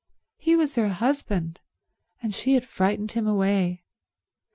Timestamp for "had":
2.55-2.65